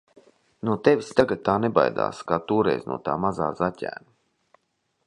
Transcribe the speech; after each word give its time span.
No 0.69 0.77
tevis 0.87 1.11
tagad 1.19 1.43
tā 1.49 1.55
nebaidās, 1.65 2.23
kā 2.33 2.41
toreiz 2.53 2.89
no 2.95 2.99
tā 3.11 3.17
mazā 3.27 3.53
zaķēna. 3.63 4.11